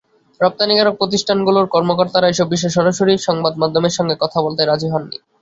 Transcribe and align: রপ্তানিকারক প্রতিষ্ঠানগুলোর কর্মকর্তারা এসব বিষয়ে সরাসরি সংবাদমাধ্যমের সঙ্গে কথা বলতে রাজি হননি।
রপ্তানিকারক 0.41 0.95
প্রতিষ্ঠানগুলোর 0.97 1.65
কর্মকর্তারা 1.67 2.27
এসব 2.29 2.47
বিষয়ে 2.49 2.75
সরাসরি 2.77 3.13
সংবাদমাধ্যমের 3.19 3.97
সঙ্গে 3.97 4.15
কথা 4.23 4.39
বলতে 4.45 4.61
রাজি 4.63 4.87
হননি। 4.93 5.17